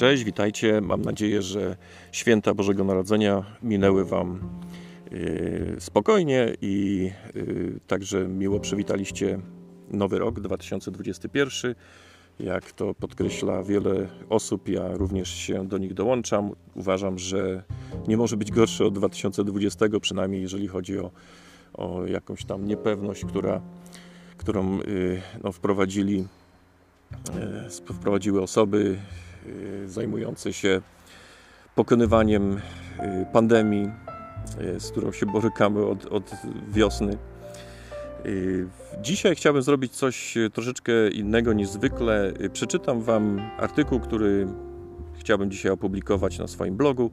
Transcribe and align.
Cześć, 0.00 0.24
witajcie. 0.24 0.80
Mam 0.80 1.02
nadzieję, 1.02 1.42
że 1.42 1.76
święta 2.12 2.54
Bożego 2.54 2.84
Narodzenia 2.84 3.44
minęły 3.62 4.04
Wam 4.04 4.40
y, 5.12 5.76
spokojnie 5.78 6.54
i 6.62 7.10
y, 7.36 7.80
także 7.86 8.28
miło 8.28 8.60
przywitaliście 8.60 9.38
nowy 9.90 10.18
rok 10.18 10.40
2021. 10.40 11.74
Jak 12.38 12.72
to 12.72 12.94
podkreśla 12.94 13.62
wiele 13.62 14.08
osób, 14.28 14.68
ja 14.68 14.92
również 14.94 15.28
się 15.34 15.68
do 15.68 15.78
nich 15.78 15.94
dołączam. 15.94 16.50
Uważam, 16.74 17.18
że 17.18 17.62
nie 18.08 18.16
może 18.16 18.36
być 18.36 18.50
gorszy 18.50 18.84
od 18.84 18.94
2020, 18.94 19.86
przynajmniej 20.00 20.42
jeżeli 20.42 20.68
chodzi 20.68 20.98
o, 20.98 21.10
o 21.74 22.06
jakąś 22.06 22.44
tam 22.44 22.66
niepewność, 22.66 23.24
która, 23.24 23.60
którą 24.36 24.80
y, 24.80 25.22
no, 25.44 25.52
wprowadzili, 25.52 26.26
wprowadziły 27.94 28.42
osoby 28.42 28.98
Y, 29.46 29.88
zajmujące 29.88 30.52
się 30.52 30.80
pokonywaniem 31.74 32.56
y, 32.56 32.60
pandemii, 33.32 33.90
y, 34.60 34.80
z 34.80 34.90
którą 34.90 35.12
się 35.12 35.26
borykamy 35.26 35.86
od, 35.86 36.06
od 36.06 36.30
wiosny. 36.68 37.18
Dzisiaj 39.02 39.36
chciałbym 39.36 39.62
zrobić 39.62 39.92
coś 39.92 40.34
troszeczkę 40.52 41.08
innego 41.08 41.52
niż 41.52 41.68
zwykle. 41.68 42.32
Przeczytam 42.52 43.02
Wam 43.02 43.50
artykuł, 43.58 44.00
który 44.00 44.46
chciałbym 45.18 45.50
dzisiaj 45.50 45.72
opublikować 45.72 46.38
na 46.38 46.46
swoim 46.46 46.76
blogu. 46.76 47.10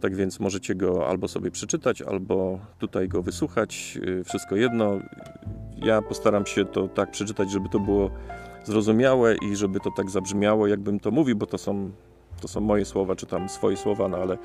Tak 0.00 0.16
więc 0.16 0.40
możecie 0.40 0.74
go 0.74 1.08
albo 1.08 1.28
sobie 1.28 1.50
przeczytać, 1.50 2.02
albo 2.02 2.58
tutaj 2.78 3.08
go 3.08 3.22
wysłuchać. 3.22 3.98
Wszystko 4.24 4.56
jedno. 4.56 4.98
Ja 5.76 6.02
postaram 6.02 6.46
się 6.46 6.64
to 6.64 6.88
tak 6.88 7.10
przeczytać, 7.10 7.50
żeby 7.50 7.68
to 7.68 7.80
było 7.80 8.10
zrozumiałe 8.64 9.36
i 9.36 9.56
żeby 9.56 9.80
to 9.80 9.90
tak 9.90 10.10
zabrzmiało, 10.10 10.66
jakbym 10.66 11.00
to 11.00 11.10
mówił, 11.10 11.36
bo 11.36 11.46
to 11.46 11.58
są, 11.58 11.90
to 12.40 12.48
są 12.48 12.60
moje 12.60 12.84
słowa, 12.84 13.16
czy 13.16 13.26
tam 13.26 13.48
swoje 13.48 13.76
słowa, 13.76 14.08
no 14.08 14.16
ale 14.16 14.38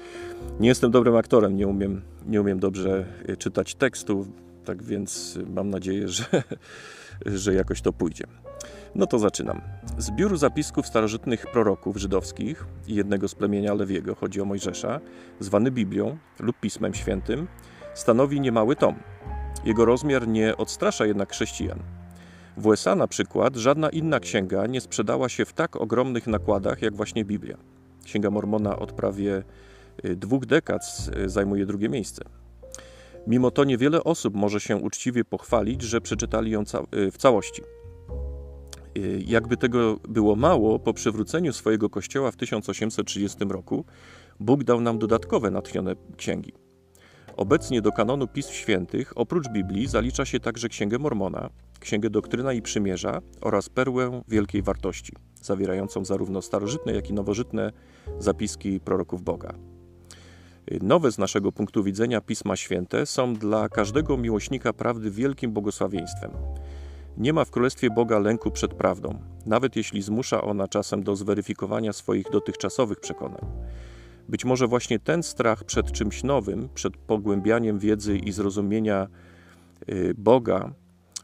nie 0.59 0.69
jestem 0.69 0.91
dobrym 0.91 1.15
aktorem, 1.15 1.57
nie 1.57 1.67
umiem, 1.67 2.01
nie 2.27 2.41
umiem 2.41 2.59
dobrze 2.59 3.05
e, 3.27 3.37
czytać 3.37 3.75
tekstu, 3.75 4.27
tak 4.65 4.83
więc 4.83 5.39
mam 5.55 5.69
nadzieję, 5.69 6.07
że, 6.07 6.25
że 7.25 7.53
jakoś 7.53 7.81
to 7.81 7.93
pójdzie. 7.93 8.25
No 8.95 9.07
to 9.07 9.19
zaczynam. 9.19 9.61
Zbiór 9.97 10.37
zapisków 10.37 10.87
starożytnych 10.87 11.47
proroków 11.47 11.97
żydowskich 11.97 12.65
i 12.87 12.95
jednego 12.95 13.27
z 13.27 13.35
plemienia 13.35 13.73
Lewiego, 13.73 14.15
chodzi 14.15 14.41
o 14.41 14.45
Mojżesza, 14.45 14.99
zwany 15.39 15.71
Biblią 15.71 16.17
lub 16.39 16.59
Pismem 16.59 16.93
Świętym, 16.93 17.47
stanowi 17.93 18.41
niemały 18.41 18.75
tom. 18.75 18.95
Jego 19.65 19.85
rozmiar 19.85 20.27
nie 20.27 20.57
odstrasza 20.57 21.05
jednak 21.05 21.31
chrześcijan. 21.31 21.79
W 22.59 22.67
USA 22.67 22.95
na 22.95 23.07
przykład 23.07 23.55
żadna 23.55 23.89
inna 23.89 24.19
księga 24.19 24.67
nie 24.67 24.81
sprzedała 24.81 25.29
się 25.29 25.45
w 25.45 25.53
tak 25.53 25.75
ogromnych 25.75 26.27
nakładach 26.27 26.81
jak 26.81 26.95
właśnie 26.95 27.25
Biblia. 27.25 27.57
Księga 28.03 28.29
Mormona 28.29 28.79
od 28.79 28.91
prawie 28.91 29.43
y, 30.05 30.15
dwóch 30.15 30.45
dekad 30.45 30.81
y, 31.25 31.29
zajmuje 31.29 31.65
drugie 31.65 31.89
miejsce. 31.89 32.23
Mimo 33.27 33.51
to 33.51 33.63
niewiele 33.63 34.03
osób 34.03 34.35
może 34.35 34.59
się 34.59 34.77
uczciwie 34.77 35.25
pochwalić, 35.25 35.81
że 35.81 36.01
przeczytali 36.01 36.51
ją 36.51 36.61
y, 36.61 37.11
w 37.11 37.17
całości. 37.17 37.61
Jakby 39.25 39.57
tego 39.57 39.99
było 40.09 40.35
mało, 40.35 40.79
po 40.79 40.93
przywróceniu 40.93 41.53
swojego 41.53 41.89
kościoła 41.89 42.31
w 42.31 42.35
1830 42.35 43.37
roku 43.49 43.85
Bóg 44.39 44.63
dał 44.63 44.81
nam 44.81 44.99
dodatkowe 44.99 45.51
natchnione 45.51 45.95
księgi. 46.17 46.53
Obecnie 47.39 47.81
do 47.81 47.91
kanonu 47.91 48.27
Pism 48.27 48.53
Świętych 48.53 49.13
oprócz 49.15 49.49
Biblii 49.49 49.87
zalicza 49.87 50.25
się 50.25 50.39
także 50.39 50.69
Księgę 50.69 50.99
Mormona, 50.99 51.49
Księgę 51.79 52.09
Doktryna 52.09 52.53
i 52.53 52.61
Przymierza 52.61 53.21
oraz 53.41 53.69
Perłę 53.69 54.21
Wielkiej 54.27 54.61
Wartości, 54.61 55.13
zawierającą 55.41 56.05
zarówno 56.05 56.41
starożytne, 56.41 56.93
jak 56.93 57.09
i 57.09 57.13
nowożytne 57.13 57.71
zapiski 58.19 58.79
proroków 58.79 59.23
Boga. 59.23 59.53
Nowe 60.81 61.11
z 61.11 61.17
naszego 61.17 61.51
punktu 61.51 61.83
widzenia 61.83 62.21
Pisma 62.21 62.55
Święte 62.55 63.05
są 63.05 63.33
dla 63.33 63.69
każdego 63.69 64.17
miłośnika 64.17 64.73
prawdy 64.73 65.11
wielkim 65.11 65.51
błogosławieństwem. 65.51 66.31
Nie 67.17 67.33
ma 67.33 67.45
w 67.45 67.51
Królestwie 67.51 67.89
Boga 67.89 68.19
lęku 68.19 68.51
przed 68.51 68.73
prawdą, 68.73 69.19
nawet 69.45 69.75
jeśli 69.75 70.01
zmusza 70.01 70.41
ona 70.41 70.67
czasem 70.67 71.03
do 71.03 71.15
zweryfikowania 71.15 71.93
swoich 71.93 72.25
dotychczasowych 72.31 72.99
przekonań. 72.99 73.41
Być 74.29 74.45
może 74.45 74.67
właśnie 74.67 74.99
ten 74.99 75.23
strach 75.23 75.63
przed 75.63 75.91
czymś 75.91 76.23
nowym, 76.23 76.69
przed 76.73 76.97
pogłębianiem 76.97 77.79
wiedzy 77.79 78.17
i 78.17 78.31
zrozumienia 78.31 79.07
y, 79.89 80.13
Boga 80.17 80.73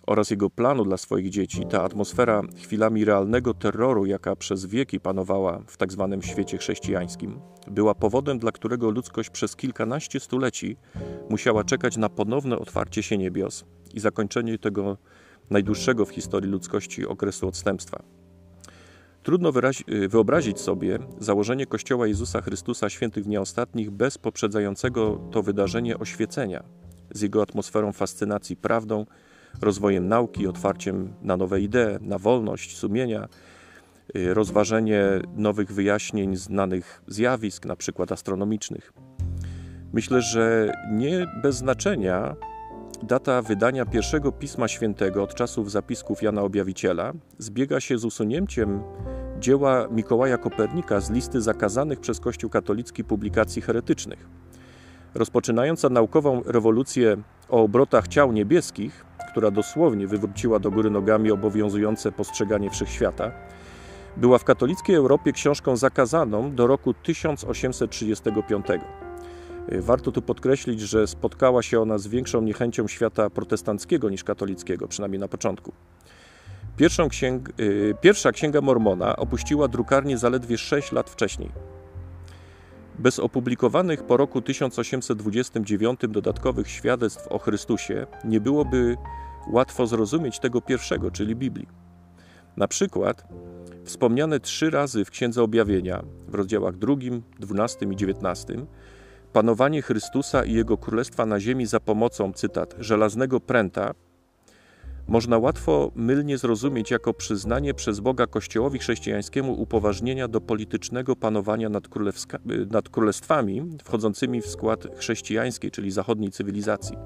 oraz 0.07 0.29
jego 0.29 0.49
planu 0.49 0.85
dla 0.85 0.97
swoich 0.97 1.29
dzieci, 1.29 1.65
ta 1.69 1.83
atmosfera 1.83 2.41
chwilami 2.63 3.05
realnego 3.05 3.53
terroru, 3.53 4.05
jaka 4.05 4.35
przez 4.35 4.65
wieki 4.65 4.99
panowała 4.99 5.61
w 5.67 5.77
tzw. 5.77 6.07
Tak 6.11 6.31
świecie 6.31 6.57
chrześcijańskim, 6.57 7.39
była 7.67 7.95
powodem, 7.95 8.39
dla 8.39 8.51
którego 8.51 8.89
ludzkość 8.91 9.29
przez 9.29 9.55
kilkanaście 9.55 10.19
stuleci 10.19 10.77
musiała 11.29 11.63
czekać 11.63 11.97
na 11.97 12.09
ponowne 12.09 12.59
otwarcie 12.59 13.03
się 13.03 13.17
niebios 13.17 13.65
i 13.93 13.99
zakończenie 13.99 14.57
tego 14.57 14.97
najdłuższego 15.49 16.05
w 16.05 16.09
historii 16.09 16.51
ludzkości 16.51 17.07
okresu 17.07 17.47
odstępstwa. 17.47 18.24
Trudno 19.25 19.51
y, 19.89 20.07
wyobrazić 20.07 20.59
sobie 20.59 20.99
założenie 21.19 21.65
Kościoła 21.65 22.07
Jezusa 22.07 22.41
Chrystusa 22.41 22.89
Świętych 22.89 23.23
Dnia 23.23 23.41
Ostatnich 23.41 23.91
bez 23.91 24.17
poprzedzającego 24.17 25.21
to 25.31 25.43
wydarzenie 25.43 25.97
oświecenia, 25.99 26.63
z 27.11 27.21
jego 27.21 27.41
atmosferą 27.41 27.91
fascynacji 27.91 28.55
prawdą, 28.55 29.05
rozwojem 29.61 30.07
nauki, 30.07 30.47
otwarciem 30.47 31.13
na 31.21 31.37
nowe 31.37 31.61
idee, 31.61 31.97
na 32.01 32.19
wolność 32.19 32.77
sumienia, 32.77 33.27
y, 34.15 34.33
rozważenie 34.33 35.03
nowych 35.35 35.71
wyjaśnień 35.71 36.35
znanych 36.35 37.01
zjawisk, 37.07 37.65
na 37.65 37.75
przykład 37.75 38.11
astronomicznych. 38.11 38.93
Myślę, 39.93 40.21
że 40.21 40.73
nie 40.91 41.27
bez 41.43 41.55
znaczenia 41.55 42.35
data 43.03 43.41
wydania 43.41 43.85
pierwszego 43.85 44.31
Pisma 44.31 44.67
Świętego 44.67 45.23
od 45.23 45.35
czasów 45.35 45.71
zapisków 45.71 46.23
Jana 46.23 46.41
Objawiciela 46.41 47.13
zbiega 47.37 47.79
się 47.79 47.97
z 47.97 48.05
usunięciem 48.05 48.83
dzieła 49.39 49.87
Mikołaja 49.91 50.37
Kopernika 50.37 50.99
z 50.99 51.11
listy 51.11 51.41
zakazanych 51.41 51.99
przez 51.99 52.19
Kościół 52.19 52.49
katolicki 52.49 53.03
publikacji 53.03 53.61
heretycznych. 53.61 54.27
Rozpoczynająca 55.15 55.89
naukową 55.89 56.41
rewolucję 56.45 57.17
o 57.49 57.63
obrotach 57.63 58.07
ciał 58.07 58.31
niebieskich, 58.31 59.05
która 59.31 59.51
dosłownie 59.51 60.07
wywróciła 60.07 60.59
do 60.59 60.71
góry 60.71 60.89
nogami 60.89 61.31
obowiązujące 61.31 62.11
postrzeganie 62.11 62.69
wszechświata, 62.69 63.31
była 64.17 64.37
w 64.37 64.43
katolickiej 64.43 64.95
Europie 64.95 65.31
książką 65.31 65.77
zakazaną 65.77 66.55
do 66.55 66.67
roku 66.67 66.93
1835. 66.93 68.65
Warto 69.71 70.11
tu 70.11 70.21
podkreślić, 70.21 70.79
że 70.79 71.07
spotkała 71.07 71.63
się 71.63 71.81
ona 71.81 71.97
z 71.97 72.07
większą 72.07 72.41
niechęcią 72.41 72.87
świata 72.87 73.29
protestanckiego 73.29 74.09
niż 74.09 74.23
katolickiego, 74.23 74.87
przynajmniej 74.87 75.19
na 75.19 75.27
początku. 75.27 75.73
Księg, 77.09 77.49
y, 77.59 77.95
pierwsza 78.01 78.31
księga 78.31 78.61
Mormona 78.61 79.15
opuściła 79.15 79.67
drukarnię 79.67 80.17
zaledwie 80.17 80.57
6 80.57 80.91
lat 80.91 81.09
wcześniej. 81.09 81.51
Bez 82.99 83.19
opublikowanych 83.19 84.03
po 84.03 84.17
roku 84.17 84.41
1829 84.41 85.99
dodatkowych 86.07 86.69
świadectw 86.69 87.27
o 87.27 87.39
Chrystusie 87.39 88.07
nie 88.23 88.41
byłoby 88.41 88.95
łatwo 89.51 89.87
zrozumieć 89.87 90.39
tego 90.39 90.61
pierwszego, 90.61 91.11
czyli 91.11 91.35
Biblii. 91.35 91.67
Na 92.57 92.67
przykład 92.67 93.27
wspomniane 93.83 94.39
trzy 94.39 94.69
razy 94.69 95.05
w 95.05 95.11
Księdze 95.11 95.43
Objawienia, 95.43 96.03
w 96.27 96.35
rozdziałach 96.35 96.77
2, 96.77 96.93
12 97.39 97.85
i 97.85 97.95
19, 97.95 98.55
panowanie 99.33 99.81
Chrystusa 99.81 100.45
i 100.45 100.53
Jego 100.53 100.77
Królestwa 100.77 101.25
na 101.25 101.39
ziemi 101.39 101.65
za 101.65 101.79
pomocą, 101.79 102.33
cytat, 102.33 102.75
żelaznego 102.79 103.39
pręta 103.39 103.93
można 105.07 105.37
łatwo 105.37 105.91
mylnie 105.95 106.37
zrozumieć 106.37 106.91
jako 106.91 107.13
przyznanie 107.13 107.73
przez 107.73 107.99
Boga 107.99 108.27
Kościołowi 108.27 108.79
chrześcijańskiemu 108.79 109.61
upoważnienia 109.61 110.27
do 110.27 110.41
politycznego 110.41 111.15
panowania 111.15 111.69
nad, 111.69 111.87
nad 112.71 112.89
królestwami 112.89 113.77
wchodzącymi 113.83 114.41
w 114.41 114.47
skład 114.47 114.87
chrześcijańskiej, 114.97 115.71
czyli 115.71 115.91
zachodniej 115.91 116.31
cywilizacji. 116.31 116.97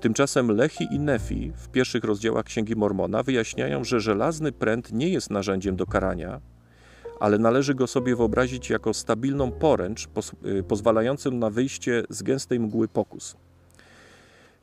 Tymczasem 0.00 0.50
Lehi 0.50 0.88
i 0.90 0.98
Nefi 0.98 1.52
w 1.56 1.68
pierwszych 1.68 2.04
rozdziałach 2.04 2.44
Księgi 2.44 2.76
Mormona 2.76 3.22
wyjaśniają, 3.22 3.84
że 3.84 4.00
żelazny 4.00 4.52
pręt 4.52 4.92
nie 4.92 5.08
jest 5.08 5.30
narzędziem 5.30 5.76
do 5.76 5.86
karania, 5.86 6.40
ale 7.20 7.38
należy 7.38 7.74
go 7.74 7.86
sobie 7.86 8.16
wyobrazić 8.16 8.70
jako 8.70 8.94
stabilną 8.94 9.52
poręcz 9.52 10.08
y, 10.46 10.62
pozwalającą 10.62 11.30
na 11.30 11.50
wyjście 11.50 12.02
z 12.10 12.22
gęstej 12.22 12.60
mgły 12.60 12.88
pokus. 12.88 13.36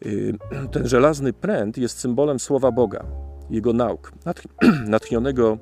Y, 0.06 0.38
ten 0.72 0.88
żelazny 0.88 1.34
pręt 1.34 1.78
jest 1.78 2.00
symbolem 2.00 2.40
słowa 2.40 2.72
Boga, 2.72 3.06
jego 3.50 3.74
nauk, 3.74 4.12
natchnionego 4.86 5.58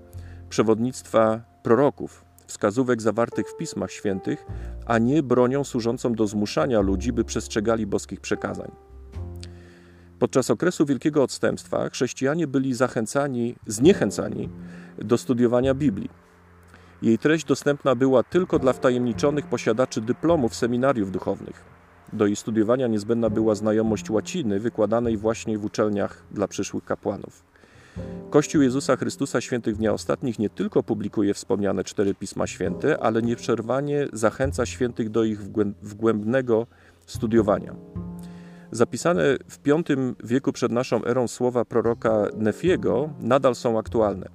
przewodnictwa 0.49 1.41
proroków, 1.63 2.25
wskazówek 2.47 3.01
zawartych 3.01 3.49
w 3.49 3.57
pismach 3.57 3.91
świętych, 3.91 4.45
a 4.85 4.97
nie 4.97 5.23
bronią 5.23 5.63
służącą 5.63 6.13
do 6.13 6.27
zmuszania 6.27 6.81
ludzi, 6.81 7.13
by 7.13 7.23
przestrzegali 7.23 7.87
boskich 7.87 8.21
przekazań. 8.21 8.71
Podczas 10.19 10.49
okresu 10.49 10.85
Wielkiego 10.85 11.23
Odstępstwa 11.23 11.89
chrześcijanie 11.89 12.47
byli 12.47 12.73
zachęcani, 12.73 13.55
zniechęcani 13.67 14.49
do 14.97 15.17
studiowania 15.17 15.73
Biblii. 15.73 16.09
Jej 17.01 17.17
treść 17.17 17.45
dostępna 17.45 17.95
była 17.95 18.23
tylko 18.23 18.59
dla 18.59 18.73
wtajemniczonych 18.73 19.47
posiadaczy 19.47 20.01
dyplomów 20.01 20.55
seminariów 20.55 21.11
duchownych. 21.11 21.76
Do 22.13 22.25
jej 22.25 22.35
studiowania 22.35 22.87
niezbędna 22.87 23.29
była 23.29 23.55
znajomość 23.55 24.09
łaciny 24.09 24.59
wykładanej 24.59 25.17
właśnie 25.17 25.57
w 25.57 25.65
uczelniach 25.65 26.23
dla 26.31 26.47
przyszłych 26.47 26.85
kapłanów. 26.85 27.43
Kościół 28.29 28.61
Jezusa 28.61 28.95
Chrystusa 28.95 29.41
Świętych 29.41 29.75
Dnia 29.75 29.93
Ostatnich 29.93 30.39
nie 30.39 30.49
tylko 30.49 30.83
publikuje 30.83 31.33
wspomniane 31.33 31.83
cztery 31.83 32.15
Pisma 32.15 32.47
Święte, 32.47 32.99
ale 32.99 33.21
nieprzerwanie 33.21 34.07
zachęca 34.13 34.65
świętych 34.65 35.09
do 35.09 35.23
ich 35.23 35.41
wgłębnego 35.81 36.67
studiowania. 37.05 37.75
Zapisane 38.71 39.23
w 39.47 39.59
V 39.67 39.83
wieku 40.23 40.53
przed 40.53 40.71
naszą 40.71 41.05
erą 41.05 41.27
słowa 41.27 41.65
proroka 41.65 42.27
Nefiego 42.37 43.09
nadal 43.19 43.55
są 43.55 43.79
aktualne. 43.79 44.29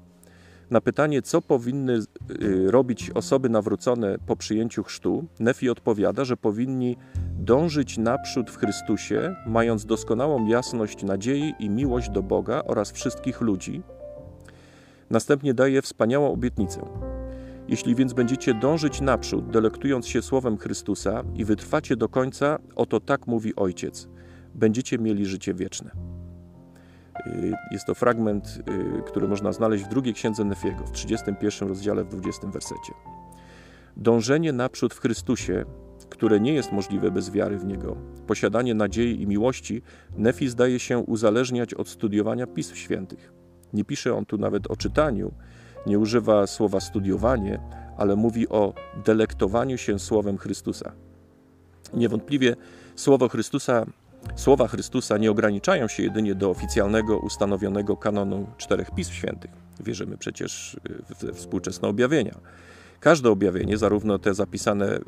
Na 0.71 0.81
pytanie, 0.81 1.23
co 1.23 1.43
powinny 1.43 1.99
y, 2.43 2.71
robić 2.71 3.11
osoby 3.11 3.49
nawrócone 3.49 4.17
po 4.27 4.37
przyjęciu 4.37 4.83
chrztu, 4.83 5.25
Nefi 5.41 5.71
odpowiada, 5.71 6.25
że 6.25 6.37
powinni 6.37 6.97
dążyć 7.45 7.99
naprzód 7.99 8.51
w 8.51 8.57
Chrystusie, 8.57 9.35
mając 9.47 9.87
doskonałą 9.87 10.47
jasność 10.47 11.03
nadziei 11.03 11.55
i 11.59 11.71
miłość 11.71 12.11
do 12.11 12.23
Boga 12.23 12.63
oraz 12.67 12.93
wszystkich 12.93 13.41
ludzi. 13.41 13.83
Następnie 15.11 15.55
daje 15.55 15.83
wspaniałą 15.83 16.33
obietnicę. 16.33 16.81
Jeśli 17.69 17.95
więc 17.95 18.13
będziecie 18.13 18.55
dążyć 18.55 19.01
naprzód, 19.01 19.51
delektując 19.51 20.07
się 20.07 20.23
słowem 20.23 20.59
Chrystusa 20.59 21.23
i 21.35 21.45
wytrwacie 21.45 21.97
do 21.97 22.09
końca, 22.09 22.59
oto 22.77 23.01
tak 23.01 23.27
mówi 23.27 23.57
Ojciec: 23.57 24.09
będziecie 24.55 24.99
mieli 24.99 25.27
życie 25.27 25.55
wieczne. 25.55 25.91
Y, 27.27 27.53
jest 27.71 27.87
to 27.87 27.95
fragment, 27.95 28.59
y, 28.99 29.03
który 29.03 29.29
można 29.29 29.53
znaleźć 29.53 29.85
w 29.85 29.89
drugiej 29.89 30.15
księdze 30.15 30.45
Nefiego, 30.45 30.87
w 30.87 30.93
31 30.93 31.69
rozdziale, 31.69 32.05
w 32.05 32.09
20 32.09 32.47
wersecie. 32.47 32.93
Dążenie 33.97 34.53
naprzód 34.53 34.95
w 34.95 35.01
Chrystusie, 35.01 35.65
które 36.13 36.41
nie 36.41 36.55
jest 36.55 36.73
możliwe 36.73 37.11
bez 37.11 37.31
wiary 37.31 37.59
w 37.59 37.65
Niego, 37.65 37.97
posiadanie 38.27 38.75
nadziei 38.75 39.23
i 39.23 39.27
miłości, 39.27 39.83
Nefi 40.17 40.49
zdaje 40.49 40.79
się 40.79 40.99
uzależniać 40.99 41.75
od 41.75 41.89
studiowania 41.89 42.47
Pism 42.47 42.75
Świętych. 42.75 43.33
Nie 43.73 43.85
pisze 43.85 44.15
on 44.15 44.27
tu 44.27 44.39
nawet 44.39 44.71
o 44.71 44.77
czytaniu, 44.77 45.33
nie 45.87 45.99
używa 45.99 46.47
słowa 46.47 46.81
studiowanie, 46.81 47.61
ale 47.97 48.17
mówi 48.17 48.49
o 48.49 48.75
delektowaniu 49.05 49.79
się 49.79 49.99
Słowem 49.99 50.39
Chrystusa. 50.39 50.93
Niewątpliwie 51.95 52.57
Słowo 52.97 53.29
Chrystusa 53.29 53.87
Słowa 54.37 54.69
Chrystusa 54.69 55.19
nie 55.19 55.31
ograniczają 55.31 55.89
się 55.89 56.03
jedynie 56.03 56.35
do 56.35 56.51
oficjalnego, 56.51 57.19
ustanowionego 57.19 57.97
kanonu 57.97 58.47
czterech 58.57 58.91
Pism 58.91 59.13
Świętych. 59.13 59.51
Wierzymy 59.81 60.19
przecież 60.19 60.81
w 61.21 61.37
współczesne 61.37 61.89
objawienia. 61.89 62.35
Każde 63.03 63.31
objawienie, 63.31 63.79
zarówno 63.79 64.19
te 64.19 64.35
zapisane 64.35 64.99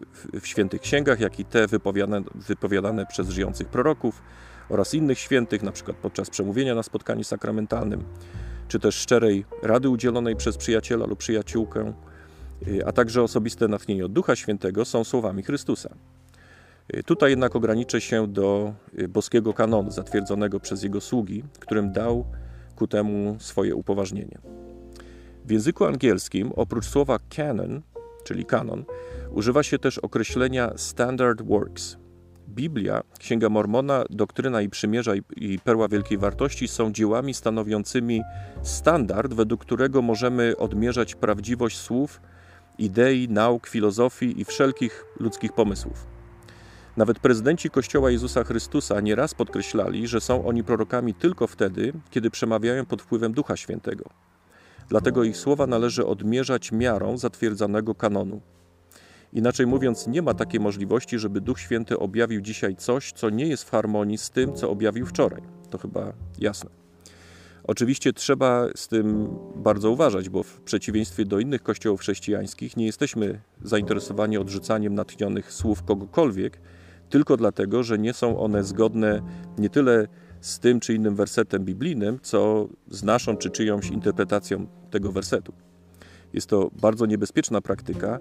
w 0.40 0.46
świętych 0.46 0.80
księgach, 0.80 1.20
jak 1.20 1.40
i 1.40 1.44
te 1.44 1.66
wypowiadane, 1.66 2.26
wypowiadane 2.34 3.06
przez 3.06 3.28
żyjących 3.28 3.68
proroków 3.68 4.22
oraz 4.68 4.94
innych 4.94 5.18
świętych, 5.18 5.62
przykład 5.72 5.96
podczas 5.96 6.30
przemówienia 6.30 6.74
na 6.74 6.82
spotkaniu 6.82 7.24
sakramentalnym, 7.24 8.04
czy 8.68 8.78
też 8.78 8.94
szczerej 8.94 9.44
rady 9.62 9.88
udzielonej 9.88 10.36
przez 10.36 10.56
przyjaciela 10.56 11.06
lub 11.06 11.18
przyjaciółkę, 11.18 11.92
a 12.86 12.92
także 12.92 13.22
osobiste 13.22 13.68
natchnienie 13.68 14.04
od 14.04 14.12
Ducha 14.12 14.36
Świętego 14.36 14.84
są 14.84 15.04
słowami 15.04 15.42
Chrystusa. 15.42 15.94
Y, 16.96 17.02
tutaj 17.02 17.30
jednak 17.30 17.56
ograniczę 17.56 18.00
się 18.00 18.26
do 18.26 18.74
y, 18.98 19.08
boskiego 19.08 19.52
kanonu 19.52 19.90
zatwierdzonego 19.90 20.60
przez 20.60 20.82
jego 20.82 21.00
sługi, 21.00 21.44
którym 21.60 21.92
dał 21.92 22.24
ku 22.76 22.86
temu 22.86 23.36
swoje 23.38 23.74
upoważnienie. 23.74 24.38
W 25.44 25.50
języku 25.50 25.84
angielskim 25.84 26.52
oprócz 26.56 26.86
słowa 26.86 27.18
canon, 27.36 27.82
czyli 28.24 28.44
kanon, 28.44 28.84
używa 29.30 29.62
się 29.62 29.78
też 29.78 29.98
określenia 29.98 30.72
standard 30.76 31.42
works. 31.42 31.96
Biblia, 32.48 33.02
Księga 33.18 33.48
Mormona, 33.48 34.04
Doktryna 34.10 34.62
i 34.62 34.68
Przymierza 34.68 35.12
i 35.36 35.58
Perła 35.58 35.88
Wielkiej 35.88 36.18
Wartości 36.18 36.68
są 36.68 36.92
dziełami 36.92 37.34
stanowiącymi 37.34 38.22
standard, 38.62 39.34
według 39.34 39.60
którego 39.60 40.02
możemy 40.02 40.56
odmierzać 40.56 41.14
prawdziwość 41.14 41.78
słów, 41.78 42.20
idei, 42.78 43.28
nauk, 43.28 43.66
filozofii 43.66 44.40
i 44.40 44.44
wszelkich 44.44 45.04
ludzkich 45.20 45.52
pomysłów. 45.52 46.06
Nawet 46.96 47.18
prezydenci 47.18 47.70
Kościoła 47.70 48.10
Jezusa 48.10 48.44
Chrystusa 48.44 49.00
nieraz 49.00 49.34
podkreślali, 49.34 50.06
że 50.06 50.20
są 50.20 50.46
oni 50.46 50.64
prorokami 50.64 51.14
tylko 51.14 51.46
wtedy, 51.46 51.92
kiedy 52.10 52.30
przemawiają 52.30 52.86
pod 52.86 53.02
wpływem 53.02 53.32
Ducha 53.32 53.56
Świętego. 53.56 54.04
Dlatego 54.88 55.24
ich 55.24 55.36
słowa 55.36 55.66
należy 55.66 56.06
odmierzać 56.06 56.72
miarą 56.72 57.18
zatwierdzanego 57.18 57.94
kanonu. 57.94 58.40
Inaczej 59.32 59.66
mówiąc, 59.66 60.06
nie 60.06 60.22
ma 60.22 60.34
takiej 60.34 60.60
możliwości, 60.60 61.18
żeby 61.18 61.40
Duch 61.40 61.60
Święty 61.60 61.98
objawił 61.98 62.40
dzisiaj 62.40 62.76
coś, 62.76 63.12
co 63.12 63.30
nie 63.30 63.46
jest 63.46 63.64
w 63.64 63.70
harmonii 63.70 64.18
z 64.18 64.30
tym, 64.30 64.54
co 64.54 64.70
objawił 64.70 65.06
wczoraj. 65.06 65.42
To 65.70 65.78
chyba 65.78 66.12
jasne. 66.38 66.70
Oczywiście 67.64 68.12
trzeba 68.12 68.66
z 68.76 68.88
tym 68.88 69.28
bardzo 69.56 69.90
uważać, 69.90 70.28
bo 70.28 70.42
w 70.42 70.60
przeciwieństwie 70.60 71.24
do 71.24 71.38
innych 71.38 71.62
kościołów 71.62 72.00
chrześcijańskich 72.00 72.76
nie 72.76 72.86
jesteśmy 72.86 73.40
zainteresowani 73.62 74.38
odrzucaniem 74.38 74.94
natchnionych 74.94 75.52
słów 75.52 75.82
kogokolwiek, 75.82 76.60
tylko 77.10 77.36
dlatego, 77.36 77.82
że 77.82 77.98
nie 77.98 78.12
są 78.12 78.38
one 78.38 78.64
zgodne 78.64 79.22
nie 79.58 79.70
tyle 79.70 80.08
z 80.44 80.58
tym 80.58 80.80
czy 80.80 80.94
innym 80.94 81.16
wersetem 81.16 81.64
biblijnym, 81.64 82.18
co 82.22 82.68
z 82.90 83.02
naszą 83.02 83.36
czy 83.36 83.50
czyjąś 83.50 83.90
interpretacją 83.90 84.66
tego 84.90 85.12
wersetu. 85.12 85.52
Jest 86.32 86.46
to 86.46 86.70
bardzo 86.80 87.06
niebezpieczna 87.06 87.60
praktyka. 87.60 88.18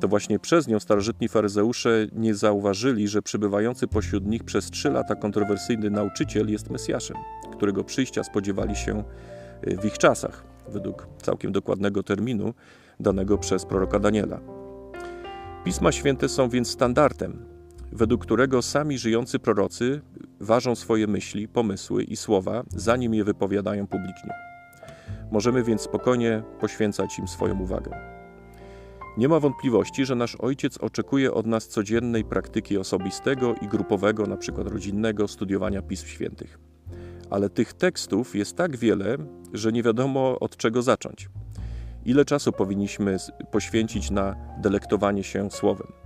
To 0.00 0.08
właśnie 0.08 0.38
przez 0.38 0.68
nią 0.68 0.80
starożytni 0.80 1.28
faryzeusze 1.28 2.06
nie 2.12 2.34
zauważyli, 2.34 3.08
że 3.08 3.22
przybywający 3.22 3.86
pośród 3.86 4.26
nich 4.26 4.44
przez 4.44 4.70
trzy 4.70 4.90
lata 4.90 5.14
kontrowersyjny 5.14 5.90
nauczyciel 5.90 6.50
jest 6.50 6.70
Mesjaszem, 6.70 7.16
którego 7.52 7.84
przyjścia 7.84 8.24
spodziewali 8.24 8.76
się 8.76 9.04
y, 9.68 9.76
w 9.76 9.84
ich 9.84 9.98
czasach, 9.98 10.44
według 10.68 11.08
całkiem 11.22 11.52
dokładnego 11.52 12.02
terminu 12.02 12.54
danego 13.00 13.38
przez 13.38 13.64
proroka 13.64 13.98
Daniela. 13.98 14.40
Pisma 15.64 15.92
święte 15.92 16.28
są 16.28 16.48
więc 16.48 16.68
standardem, 16.70 17.49
według 17.92 18.22
którego 18.22 18.62
sami 18.62 18.98
żyjący 18.98 19.38
prorocy 19.38 20.00
ważą 20.40 20.74
swoje 20.74 21.06
myśli, 21.06 21.48
pomysły 21.48 22.04
i 22.04 22.16
słowa, 22.16 22.62
zanim 22.76 23.14
je 23.14 23.24
wypowiadają 23.24 23.86
publicznie. 23.86 24.30
Możemy 25.30 25.62
więc 25.62 25.80
spokojnie 25.80 26.42
poświęcać 26.60 27.18
im 27.18 27.28
swoją 27.28 27.60
uwagę. 27.60 27.90
Nie 29.18 29.28
ma 29.28 29.40
wątpliwości, 29.40 30.06
że 30.06 30.14
nasz 30.14 30.36
Ojciec 30.36 30.78
oczekuje 30.78 31.34
od 31.34 31.46
nas 31.46 31.68
codziennej 31.68 32.24
praktyki 32.24 32.78
osobistego 32.78 33.54
i 33.62 33.68
grupowego, 33.68 34.26
przykład 34.36 34.68
rodzinnego, 34.68 35.28
studiowania 35.28 35.82
Pism 35.82 36.06
Świętych. 36.06 36.58
Ale 37.30 37.50
tych 37.50 37.72
tekstów 37.72 38.36
jest 38.36 38.56
tak 38.56 38.76
wiele, 38.76 39.16
że 39.52 39.72
nie 39.72 39.82
wiadomo 39.82 40.38
od 40.40 40.56
czego 40.56 40.82
zacząć. 40.82 41.28
Ile 42.04 42.24
czasu 42.24 42.52
powinniśmy 42.52 43.16
poświęcić 43.50 44.10
na 44.10 44.36
delektowanie 44.62 45.24
się 45.24 45.50
Słowem? 45.50 45.99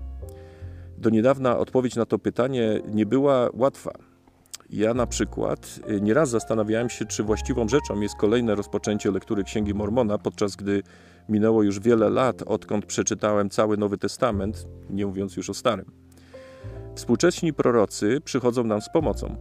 Do 0.99 1.11
niedawna 1.11 1.59
odpowiedź 1.59 1.97
na 1.97 2.07
to 2.07 2.19
pytanie 2.19 2.81
nie 2.89 3.07
była 3.07 3.51
łatwa. 3.53 3.93
Ja 4.71 4.95
na 4.95 5.07
przykład 5.07 5.81
y, 5.91 6.01
nieraz 6.01 6.31
zastanawiałem 6.31 6.91
się, 6.91 7.05
czy 7.05 7.23
właściwą 7.23 7.69
rzeczą 7.69 8.01
jest 8.01 8.17
kolejne 8.17 8.55
rozpoczęcie 8.55 9.11
lektury 9.11 9.45
Księgi 9.45 9.75
Mormona, 9.75 10.19
podczas 10.19 10.57
gdy 10.57 10.83
minęło 11.29 11.63
już 11.63 11.81
wiele 11.81 12.11
lat, 12.11 12.43
odkąd 12.47 12.87
przeczytałem 12.87 13.51
cały 13.51 13.77
Nowy 13.77 13.99
Testament, 13.99 14.67
nie 14.91 15.07
mówiąc 15.07 15.37
już 15.37 15.51
o 15.51 15.55
Starym. 15.55 15.93
Współcześni 16.95 17.53
prorocy 17.53 18.21
przychodzą 18.25 18.65
nam 18.65 18.81
z 18.81 18.89
pomocą. 18.89 19.37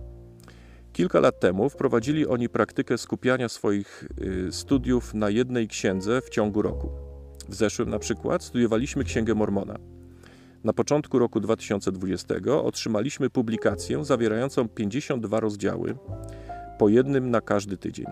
Kilka 0.93 1.19
lat 1.19 1.39
temu 1.39 1.69
wprowadzili 1.69 2.27
oni 2.27 2.49
praktykę 2.49 2.97
skupiania 2.97 3.49
swoich 3.49 4.07
y, 4.21 4.51
studiów 4.51 5.13
na 5.13 5.29
jednej 5.29 5.67
księdze 5.67 6.21
w 6.21 6.29
ciągu 6.29 6.61
roku. 6.61 6.89
W 7.49 7.55
zeszłym 7.55 7.89
na 7.89 7.99
przykład 7.99 8.43
studiowaliśmy 8.43 9.03
Księgę 9.03 9.35
Mormona. 9.35 9.79
Na 10.63 10.73
początku 10.73 11.19
roku 11.19 11.39
2020 11.39 12.35
otrzymaliśmy 12.63 13.29
publikację 13.29 14.05
zawierającą 14.05 14.69
52 14.69 15.39
rozdziały, 15.39 15.95
po 16.79 16.89
jednym 16.89 17.31
na 17.31 17.41
każdy 17.41 17.77
tydzień. 17.77 18.05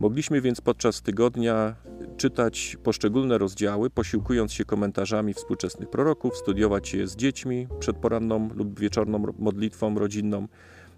Mogliśmy 0.00 0.40
więc 0.40 0.60
podczas 0.60 1.02
tygodnia 1.02 1.74
czytać 2.16 2.76
poszczególne 2.82 3.38
rozdziały, 3.38 3.90
posiłkując 3.90 4.52
się 4.52 4.64
komentarzami 4.64 5.34
współczesnych 5.34 5.90
proroków, 5.90 6.36
studiować 6.36 6.94
je 6.94 7.08
z 7.08 7.16
dziećmi 7.16 7.68
przed 7.78 7.96
poranną 7.96 8.48
lub 8.54 8.80
wieczorną 8.80 9.22
modlitwą 9.38 9.98
rodzinną, 9.98 10.48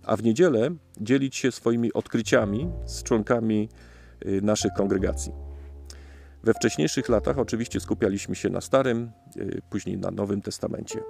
a 0.04 0.16
w 0.16 0.22
niedzielę 0.22 0.70
dzielić 1.00 1.36
się 1.36 1.52
swoimi 1.52 1.92
odkryciami 1.92 2.68
z 2.86 3.02
członkami 3.02 3.68
y, 4.26 4.42
naszych 4.42 4.72
kongregacji. 4.72 5.47
We 6.44 6.54
wcześniejszych 6.54 7.08
latach 7.08 7.38
oczywiście 7.38 7.80
skupialiśmy 7.80 8.34
się 8.34 8.48
na 8.48 8.60
Starym, 8.60 9.10
y, 9.36 9.60
później 9.70 9.98
na 9.98 10.10
Nowym 10.10 10.42
Testamencie. 10.42 11.00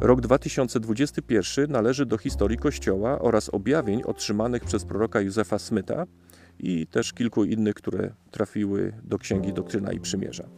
Rok 0.00 0.20
2021 0.20 1.70
należy 1.70 2.06
do 2.06 2.18
historii 2.18 2.58
Kościoła 2.58 3.18
oraz 3.18 3.48
objawień 3.48 4.02
otrzymanych 4.02 4.64
przez 4.64 4.84
proroka 4.84 5.20
Józefa 5.20 5.58
Smyta 5.58 6.06
i 6.58 6.86
też 6.86 7.12
kilku 7.12 7.44
innych, 7.44 7.74
które 7.74 8.14
trafiły 8.30 8.92
do 9.04 9.18
Księgi 9.18 9.52
Doktryna 9.52 9.92
i 9.92 10.00
Przymierza. 10.00 10.48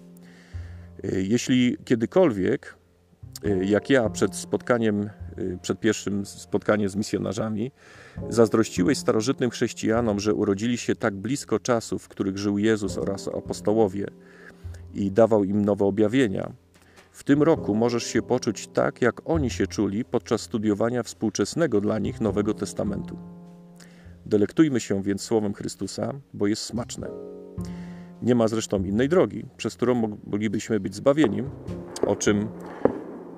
Y, 1.04 1.24
Jeśli 1.28 1.76
kiedykolwiek, 1.84 2.76
y, 3.44 3.64
jak 3.64 3.90
ja 3.90 4.10
przed 4.10 4.36
spotkaniem, 4.36 5.10
przed 5.62 5.80
pierwszym 5.80 6.26
spotkaniem 6.26 6.88
z 6.88 6.96
misjonarzami, 6.96 7.72
zazdrościłeś 8.28 8.98
starożytnym 8.98 9.50
chrześcijanom, 9.50 10.20
że 10.20 10.34
urodzili 10.34 10.78
się 10.78 10.96
tak 10.96 11.14
blisko 11.14 11.58
czasów, 11.58 12.02
w 12.02 12.08
których 12.08 12.38
żył 12.38 12.58
Jezus 12.58 12.98
oraz 12.98 13.28
apostołowie 13.28 14.06
i 14.94 15.12
dawał 15.12 15.44
im 15.44 15.64
nowe 15.64 15.84
objawienia, 15.84 16.52
w 17.12 17.24
tym 17.24 17.42
roku 17.42 17.74
możesz 17.74 18.04
się 18.04 18.22
poczuć 18.22 18.68
tak, 18.68 19.02
jak 19.02 19.30
oni 19.30 19.50
się 19.50 19.66
czuli 19.66 20.04
podczas 20.04 20.40
studiowania 20.40 21.02
współczesnego 21.02 21.80
dla 21.80 21.98
nich 21.98 22.20
Nowego 22.20 22.54
Testamentu. 22.54 23.18
Delektujmy 24.26 24.80
się 24.80 25.02
więc 25.02 25.22
Słowem 25.22 25.54
Chrystusa, 25.54 26.12
bo 26.34 26.46
jest 26.46 26.62
smaczne. 26.62 27.08
Nie 28.22 28.34
ma 28.34 28.48
zresztą 28.48 28.84
innej 28.84 29.08
drogi, 29.08 29.44
przez 29.56 29.76
którą 29.76 30.18
moglibyśmy 30.26 30.80
być 30.80 30.94
zbawieni, 30.94 31.42
o 32.06 32.16
czym 32.16 32.48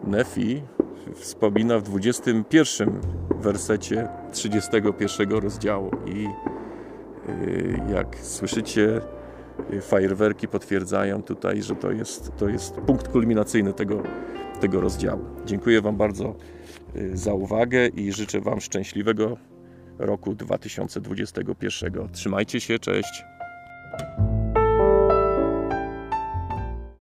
Nefi 0.04 0.62
wspomina 1.14 1.78
w 1.78 1.82
21 1.82 3.00
wersecie 3.40 4.09
31 4.32 5.30
rozdziału. 5.30 5.90
I 6.06 6.26
y, 7.28 7.80
jak 7.92 8.16
słyszycie, 8.16 9.00
fajerwerki 9.80 10.49
potwierdzają 10.49 11.23
tutaj, 11.23 11.62
że 11.62 11.75
to 11.75 11.90
jest, 11.90 12.32
to 12.37 12.49
jest 12.49 12.75
punkt 12.75 13.09
kulminacyjny 13.09 13.73
tego, 13.73 14.02
tego 14.61 14.80
rozdziału. 14.80 15.25
Dziękuję 15.47 15.80
Wam 15.80 15.97
bardzo 15.97 16.35
y, 16.97 17.16
za 17.16 17.35
uwagę 17.35 17.87
i 17.87 18.12
życzę 18.12 18.40
Wam 18.40 18.61
szczęśliwego 18.61 19.37
roku 19.99 20.35
2021. 20.35 22.09
Trzymajcie 22.12 22.61
się, 22.61 22.78
cześć. 22.78 23.25